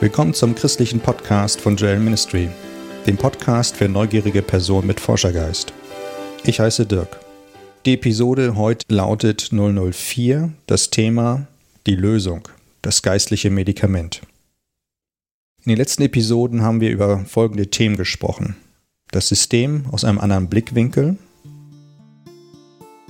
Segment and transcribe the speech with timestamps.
[0.00, 2.48] Willkommen zum christlichen Podcast von Joel Ministry,
[3.06, 5.74] dem Podcast für neugierige Personen mit Forschergeist.
[6.42, 7.20] Ich heiße Dirk.
[7.84, 11.48] Die Episode heute lautet 004, das Thema
[11.86, 12.48] die Lösung,
[12.80, 14.22] das geistliche Medikament.
[15.64, 18.56] In den letzten Episoden haben wir über folgende Themen gesprochen.
[19.10, 21.18] Das System aus einem anderen Blickwinkel.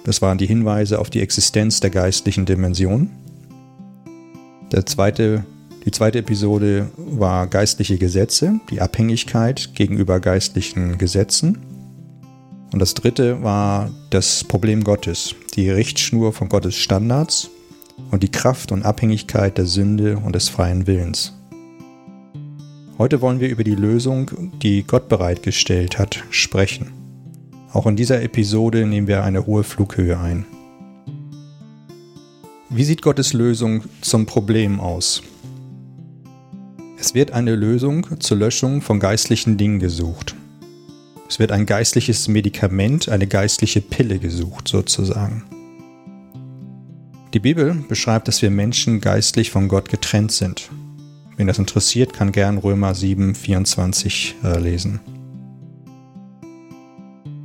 [0.02, 3.11] Das waren die Hinweise auf die Existenz der geistlichen Dimension.
[4.72, 5.44] Der zweite
[5.84, 11.58] die zweite Episode war geistliche Gesetze, die Abhängigkeit gegenüber geistlichen Gesetzen.
[12.72, 17.48] Und das dritte war das Problem Gottes, die Richtschnur von Gottes Standards
[18.11, 21.32] und die Kraft und Abhängigkeit der Sünde und des freien Willens.
[22.99, 24.30] Heute wollen wir über die Lösung,
[24.62, 26.93] die Gott bereitgestellt hat, sprechen.
[27.72, 30.44] Auch in dieser Episode nehmen wir eine hohe Flughöhe ein.
[32.69, 35.22] Wie sieht Gottes Lösung zum Problem aus?
[37.00, 40.36] Es wird eine Lösung zur Löschung von geistlichen Dingen gesucht.
[41.30, 45.44] Es wird ein geistliches Medikament, eine geistliche Pille gesucht, sozusagen.
[47.32, 50.68] Die Bibel beschreibt, dass wir Menschen geistlich von Gott getrennt sind.
[51.38, 55.00] Wen das interessiert, kann gern Römer 7, 24 äh, lesen.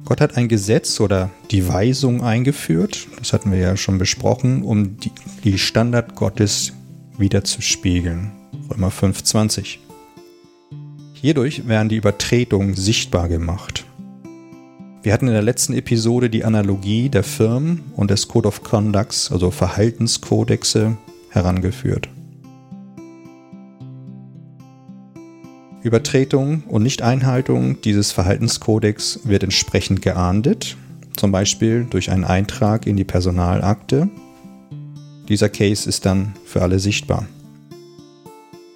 [0.03, 4.97] Gott hat ein Gesetz oder die Weisung eingeführt, das hatten wir ja schon besprochen, um
[4.97, 5.11] die,
[5.45, 6.73] die Standard Gottes
[7.17, 8.33] wieder zu spiegeln.
[8.69, 9.77] Römer 5,20.
[11.13, 13.85] Hierdurch werden die Übertretungen sichtbar gemacht.
[15.03, 19.31] Wir hatten in der letzten Episode die Analogie der Firmen und des Code of Conducts,
[19.31, 20.97] also Verhaltenskodexe,
[21.30, 22.09] herangeführt.
[25.83, 30.75] Übertretung und Nichteinhaltung dieses Verhaltenskodex wird entsprechend geahndet,
[31.16, 34.09] zum Beispiel durch einen Eintrag in die Personalakte.
[35.29, 37.27] Dieser Case ist dann für alle sichtbar.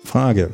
[0.10, 0.50] Frage.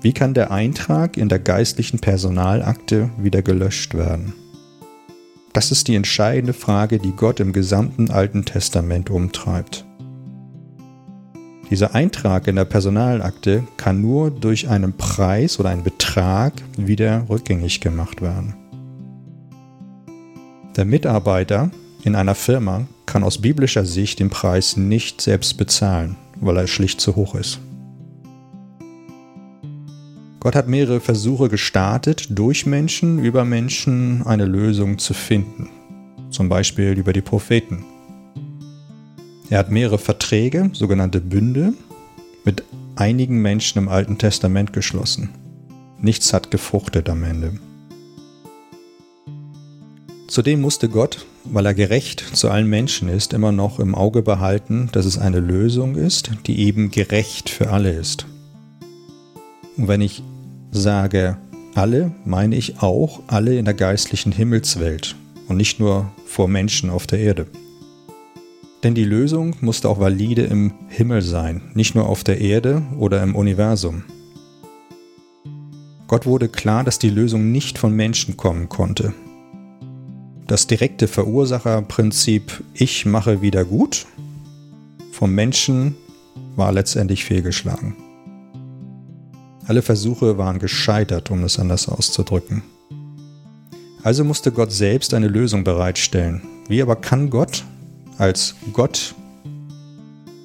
[0.00, 4.32] Wie kann der Eintrag in der geistlichen Personalakte wieder gelöscht werden?
[5.52, 9.84] Das ist die entscheidende Frage, die Gott im gesamten Alten Testament umtreibt.
[11.68, 17.80] Dieser Eintrag in der Personalakte kann nur durch einen Preis oder einen Betrag wieder rückgängig
[17.80, 18.54] gemacht werden.
[20.76, 21.72] Der Mitarbeiter
[22.04, 27.00] in einer Firma kann aus biblischer Sicht den Preis nicht selbst bezahlen, weil er schlicht
[27.00, 27.58] zu hoch ist.
[30.46, 35.68] Gott hat mehrere Versuche gestartet, durch Menschen, über Menschen eine Lösung zu finden.
[36.30, 37.84] Zum Beispiel über die Propheten.
[39.50, 41.72] Er hat mehrere Verträge, sogenannte Bünde,
[42.44, 42.62] mit
[42.94, 45.30] einigen Menschen im Alten Testament geschlossen.
[46.00, 47.54] Nichts hat gefruchtet am Ende.
[50.28, 54.90] Zudem musste Gott, weil er gerecht zu allen Menschen ist, immer noch im Auge behalten,
[54.92, 58.26] dass es eine Lösung ist, die eben gerecht für alle ist.
[59.76, 60.22] Und wenn ich
[60.70, 61.36] sage
[61.74, 65.16] alle, meine ich auch alle in der geistlichen Himmelswelt
[65.48, 67.46] und nicht nur vor Menschen auf der Erde.
[68.82, 73.22] Denn die Lösung musste auch valide im Himmel sein, nicht nur auf der Erde oder
[73.22, 74.04] im Universum.
[76.08, 79.12] Gott wurde klar, dass die Lösung nicht von Menschen kommen konnte.
[80.46, 84.06] Das direkte Verursacherprinzip Ich mache wieder gut
[85.16, 85.96] vom Menschen
[86.56, 87.96] war letztendlich fehlgeschlagen.
[89.66, 92.62] Alle Versuche waren gescheitert, um es anders auszudrücken.
[94.04, 96.42] Also musste Gott selbst eine Lösung bereitstellen.
[96.68, 97.64] Wie aber kann Gott
[98.18, 99.14] als Gott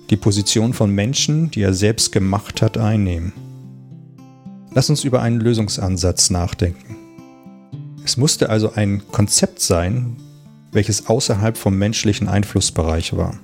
[0.10, 3.34] die Position von Menschen, die er selbst gemacht hat, einnehmen?
[4.74, 6.96] Lass uns über einen Lösungsansatz nachdenken.
[8.04, 10.16] Es musste also ein Konzept sein,
[10.72, 13.38] welches außerhalb vom menschlichen Einflussbereich war,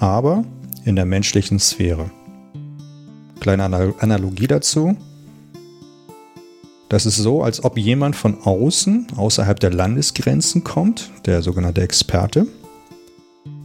[0.00, 0.44] aber
[0.84, 2.10] in der menschlichen Sphäre.
[3.38, 4.96] Kleine Analogie dazu.
[6.90, 12.48] Das ist so, als ob jemand von außen, außerhalb der Landesgrenzen kommt, der sogenannte Experte,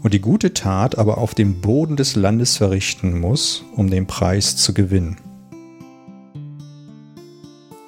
[0.03, 4.57] und die gute Tat aber auf dem Boden des Landes verrichten muss, um den Preis
[4.57, 5.17] zu gewinnen.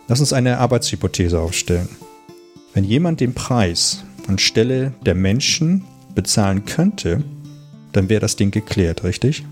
[0.07, 1.87] Lass uns eine Arbeitshypothese aufstellen.
[2.73, 5.83] Wenn jemand den Preis anstelle der Menschen
[6.15, 7.23] bezahlen könnte,
[7.91, 9.45] dann wäre das Ding geklärt, richtig?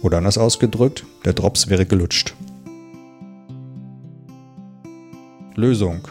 [0.00, 2.34] Oder anders ausgedrückt, der Drops wäre gelutscht.
[5.54, 6.08] Lösung.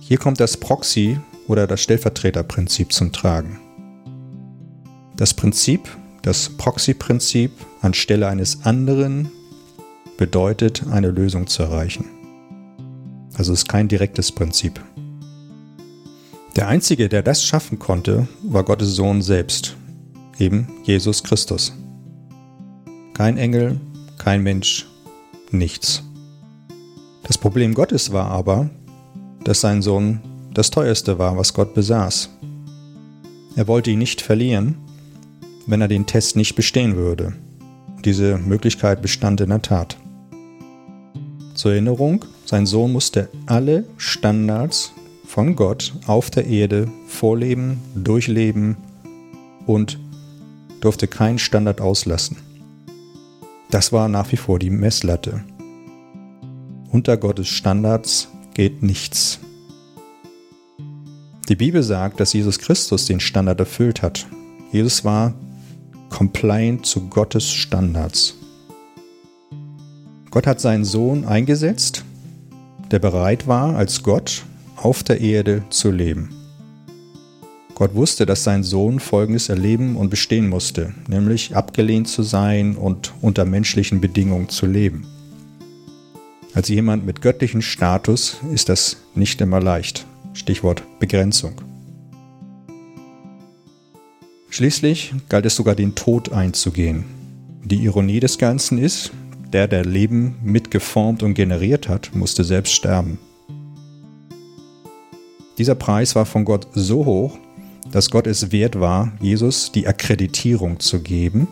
[0.00, 3.60] Hier kommt das Proxy oder das Stellvertreterprinzip zum Tragen.
[5.16, 5.88] Das Prinzip,
[6.22, 9.30] das Proxy-Prinzip anstelle eines anderen
[10.16, 12.04] bedeutet, eine Lösung zu erreichen.
[13.34, 14.80] Also ist kein direktes Prinzip.
[16.56, 19.76] Der Einzige, der das schaffen konnte, war Gottes Sohn selbst,
[20.38, 21.74] eben Jesus Christus.
[23.12, 23.78] Kein Engel,
[24.18, 24.86] kein Mensch,
[25.50, 26.05] nichts.
[27.26, 28.70] Das Problem Gottes war aber,
[29.42, 30.20] dass sein Sohn
[30.54, 32.30] das teuerste war, was Gott besaß.
[33.56, 34.76] Er wollte ihn nicht verlieren,
[35.66, 37.32] wenn er den Test nicht bestehen würde.
[38.04, 39.96] Diese Möglichkeit bestand in der Tat.
[41.54, 44.92] Zur Erinnerung, sein Sohn musste alle Standards
[45.26, 48.76] von Gott auf der Erde vorleben, durchleben
[49.66, 49.98] und
[50.80, 52.36] durfte keinen Standard auslassen.
[53.72, 55.42] Das war nach wie vor die Messlatte.
[56.90, 59.40] Unter Gottes Standards geht nichts.
[61.48, 64.26] Die Bibel sagt, dass Jesus Christus den Standard erfüllt hat.
[64.72, 65.34] Jesus war
[66.10, 68.36] compliant zu Gottes Standards.
[70.30, 72.04] Gott hat seinen Sohn eingesetzt,
[72.90, 74.44] der bereit war, als Gott
[74.76, 76.30] auf der Erde zu leben.
[77.74, 83.12] Gott wusste, dass sein Sohn Folgendes erleben und bestehen musste, nämlich abgelehnt zu sein und
[83.20, 85.06] unter menschlichen Bedingungen zu leben.
[86.56, 90.06] Als jemand mit göttlichem Status ist das nicht immer leicht.
[90.32, 91.52] Stichwort Begrenzung.
[94.48, 97.04] Schließlich galt es sogar den Tod einzugehen.
[97.62, 99.12] Die Ironie des Ganzen ist,
[99.52, 103.18] der, der Leben mitgeformt und generiert hat, musste selbst sterben.
[105.58, 107.38] Dieser Preis war von Gott so hoch,
[107.92, 111.48] dass Gott es wert war, Jesus die Akkreditierung zu geben,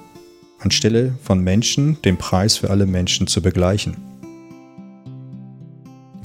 [0.61, 4.14] anstelle von Menschen den Preis für alle Menschen zu begleichen.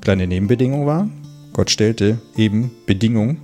[0.09, 1.07] Kleine Nebenbedingung war,
[1.53, 3.37] Gott stellte eben Bedingungen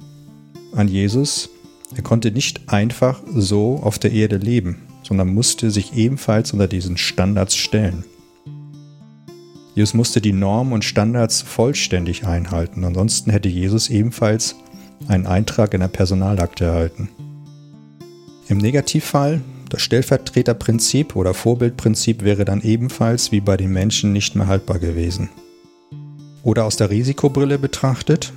[0.72, 1.52] an Jesus.
[1.96, 6.98] Er konnte nicht einfach so auf der Erde leben, sondern musste sich ebenfalls unter diesen
[6.98, 8.04] Standards stellen.
[9.76, 14.56] Jesus musste die Normen und Standards vollständig einhalten, ansonsten hätte Jesus ebenfalls
[15.08, 17.10] einen Eintrag in der Personalakte erhalten.
[18.48, 24.48] Im Negativfall, das Stellvertreterprinzip oder Vorbildprinzip wäre dann ebenfalls wie bei den Menschen nicht mehr
[24.48, 25.30] haltbar gewesen.
[26.46, 28.32] Oder aus der Risikobrille betrachtet,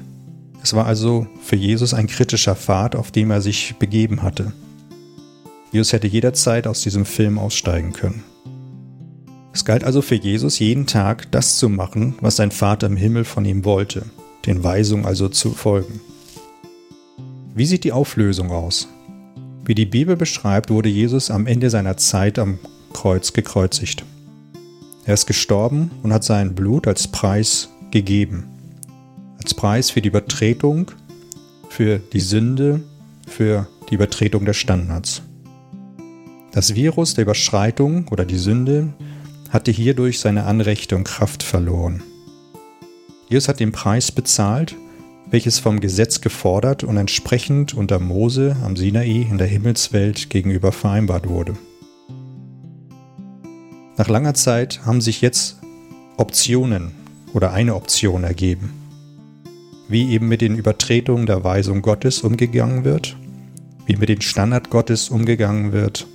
[0.62, 4.54] es war also für Jesus ein kritischer Pfad, auf dem er sich begeben hatte.
[5.72, 8.24] Jesus hätte jederzeit aus diesem Film aussteigen können.
[9.52, 13.24] Es galt also für Jesus jeden Tag das zu machen, was sein Vater im Himmel
[13.24, 14.06] von ihm wollte,
[14.46, 16.00] den Weisungen also zu folgen.
[17.54, 18.88] Wie sieht die Auflösung aus?
[19.66, 22.58] Wie die Bibel beschreibt, wurde Jesus am Ende seiner Zeit am
[22.94, 24.02] Kreuz gekreuzigt.
[25.04, 28.44] Er ist gestorben und hat sein Blut als Preis gegeben.
[29.38, 30.90] Als Preis für die Übertretung,
[31.68, 32.82] für die Sünde,
[33.26, 35.22] für die Übertretung der Standards.
[36.52, 38.92] Das Virus der Überschreitung oder die Sünde
[39.50, 42.02] hatte hierdurch seine Anrechte und Kraft verloren.
[43.28, 44.74] Jesus hat den Preis bezahlt
[45.30, 51.28] welches vom Gesetz gefordert und entsprechend unter Mose am Sinai in der Himmelswelt gegenüber vereinbart
[51.28, 51.54] wurde.
[53.96, 55.58] Nach langer Zeit haben sich jetzt
[56.16, 56.92] Optionen
[57.38, 58.72] oder eine Option ergeben,
[59.86, 63.16] wie eben mit den Übertretungen der Weisung Gottes umgegangen wird,
[63.86, 66.08] wie mit den Standard Gottes umgegangen wird,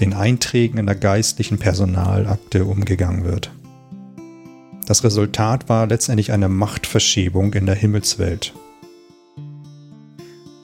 [0.00, 3.52] den Einträgen in der geistlichen Personalakte umgegangen wird.
[4.88, 8.52] Das Resultat war letztendlich eine Machtverschiebung in der Himmelswelt.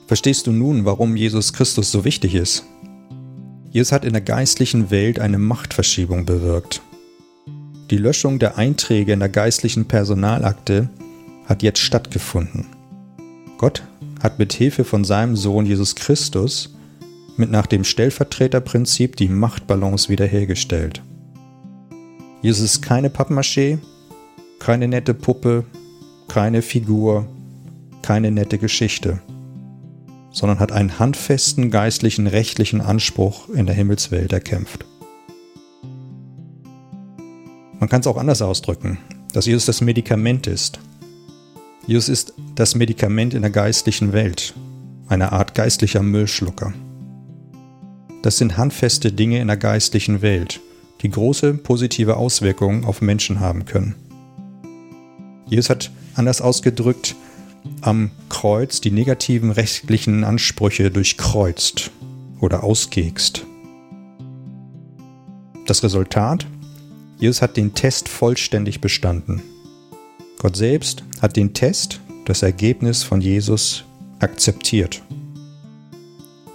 [0.07, 2.65] Verstehst du nun, warum Jesus Christus so wichtig ist?
[3.71, 6.81] Jesus hat in der geistlichen Welt eine Machtverschiebung bewirkt.
[7.93, 10.89] Die Löschung der Einträge in der geistlichen Personalakte
[11.45, 12.65] hat jetzt stattgefunden.
[13.59, 13.83] Gott
[14.19, 16.73] hat mit Hilfe von seinem Sohn Jesus Christus
[17.37, 21.03] mit nach dem Stellvertreterprinzip die Machtbalance wiederhergestellt.
[22.41, 23.77] Jesus ist keine Pappmaché,
[24.57, 25.63] keine nette Puppe,
[26.27, 27.27] keine Figur,
[28.01, 29.21] keine nette Geschichte,
[30.31, 34.83] sondern hat einen handfesten geistlichen, rechtlichen Anspruch in der Himmelswelt erkämpft.
[37.79, 38.97] Man kann es auch anders ausdrücken,
[39.33, 40.79] dass Jesus das Medikament ist.
[41.85, 44.53] Jesus ist das Medikament in der geistlichen Welt,
[45.07, 46.73] eine Art geistlicher Müllschlucker.
[48.21, 50.61] Das sind handfeste Dinge in der geistlichen Welt,
[51.01, 53.95] die große positive Auswirkungen auf Menschen haben können.
[55.45, 57.15] Jesus hat anders ausgedrückt
[57.81, 61.91] am Kreuz die negativen rechtlichen Ansprüche durchkreuzt
[62.39, 63.45] oder ausgekst.
[65.65, 66.45] Das Resultat?
[67.23, 69.41] Jesus hat den Test vollständig bestanden.
[70.39, 73.85] Gott selbst hat den Test, das Ergebnis von Jesus,
[74.19, 75.01] akzeptiert.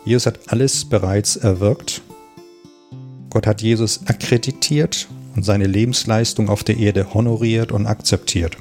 [0.05, 2.03] Jesus hat alles bereits erwirkt.
[3.31, 8.59] Gott hat Jesus akkreditiert und seine Lebensleistung auf der Erde honoriert und akzeptiert.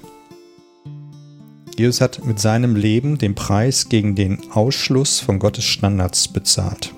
[1.78, 6.94] Jesus hat mit seinem Leben den Preis gegen den Ausschluss von Gottes Standards bezahlt.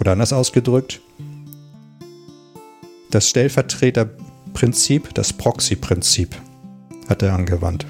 [0.00, 1.02] Oder anders ausgedrückt,
[3.10, 4.10] das Stellvertreter
[4.52, 6.34] Prinzip, das Proxy-Prinzip,
[7.08, 7.86] hat er angewandt.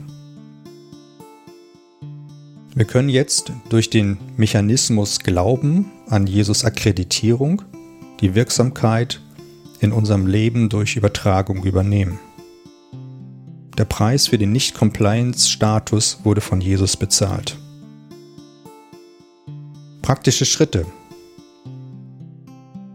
[2.75, 7.62] Wir können jetzt durch den Mechanismus Glauben an Jesus Akkreditierung
[8.20, 9.20] die Wirksamkeit
[9.80, 12.20] in unserem Leben durch Übertragung übernehmen.
[13.76, 17.56] Der Preis für den Nicht-Compliance-Status wurde von Jesus bezahlt.
[20.02, 20.84] Praktische Schritte.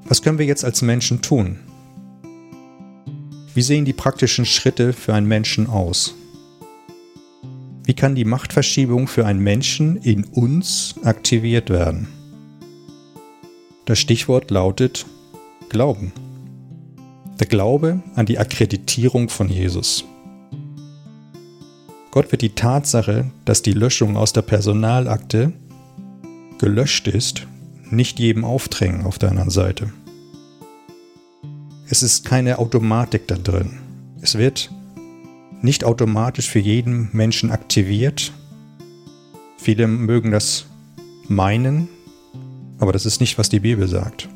[0.05, 1.59] Was können wir jetzt als Menschen tun?
[3.55, 6.15] Wie sehen die praktischen Schritte für einen Menschen aus?
[7.85, 12.07] Wie kann die Machtverschiebung für einen Menschen in uns aktiviert werden?
[13.85, 15.05] Das Stichwort lautet
[15.69, 16.13] Glauben.
[17.39, 20.03] Der Glaube an die Akkreditierung von Jesus.
[22.09, 25.53] Gott wird die Tatsache, dass die Löschung aus der Personalakte
[26.57, 27.45] gelöscht ist,
[27.91, 29.91] nicht jedem aufdrängen auf der anderen Seite.
[31.89, 33.79] Es ist keine Automatik da drin.
[34.21, 34.71] Es wird
[35.61, 38.31] nicht automatisch für jeden Menschen aktiviert.
[39.57, 40.65] Viele mögen das
[41.27, 41.89] meinen,
[42.79, 44.29] aber das ist nicht, was die Bibel sagt.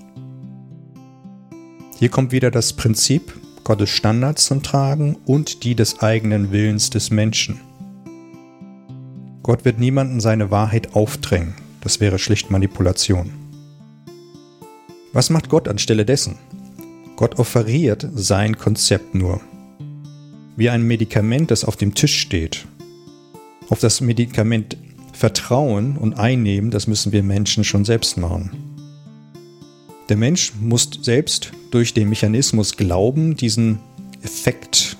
[1.99, 7.11] Hier kommt wieder das Prinzip, Gottes Standards zum Tragen und die des eigenen Willens des
[7.11, 7.59] Menschen.
[9.41, 11.55] Gott wird niemanden seine Wahrheit aufdrängen.
[11.81, 13.31] Das wäre schlicht Manipulation.
[15.13, 16.35] Was macht Gott anstelle dessen?
[17.17, 19.41] Gott offeriert sein Konzept nur.
[20.55, 22.67] Wie ein Medikament, das auf dem Tisch steht.
[23.69, 24.77] Auf das Medikament
[25.13, 28.51] vertrauen und einnehmen, das müssen wir Menschen schon selbst machen.
[30.09, 33.79] Der Mensch muss selbst durch den Mechanismus Glauben diesen
[34.21, 34.95] Effekt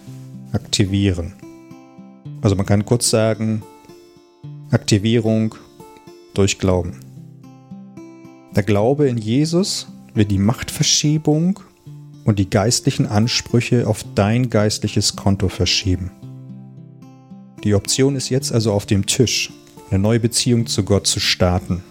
[0.53, 1.33] aktivieren.
[2.41, 3.61] Also man kann kurz sagen,
[4.71, 5.53] Aktivierung
[6.33, 6.99] durch Glauben.
[8.55, 11.59] Der Glaube in Jesus wird die Machtverschiebung
[12.27, 16.11] und die geistlichen Ansprüche auf dein geistliches Konto verschieben.
[17.63, 19.49] Die Option ist jetzt also auf dem Tisch,
[19.89, 21.83] eine neue Beziehung zu Gott zu starten.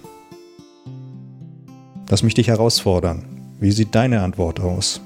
[2.10, 3.24] Lass mich dich herausfordern.
[3.58, 5.00] Wie sieht deine Antwort aus?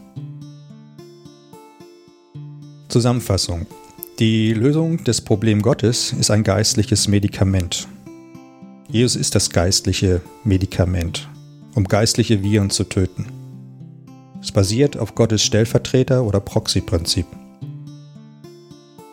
[2.88, 3.66] Zusammenfassung.
[4.18, 7.86] Die Lösung des Problems Gottes ist ein geistliches Medikament.
[8.88, 11.28] Jesus ist das geistliche Medikament,
[11.76, 13.39] um geistliche Viren zu töten.
[14.42, 17.26] Es basiert auf Gottes Stellvertreter- oder Proxy-Prinzip.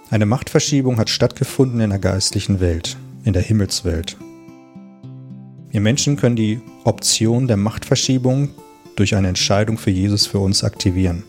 [0.10, 4.18] Eine Machtverschiebung hat stattgefunden in der geistlichen Welt, in der Himmelswelt.
[5.70, 8.50] Wir Menschen können die Option der Machtverschiebung
[8.96, 11.24] durch eine Entscheidung für Jesus für uns aktivieren.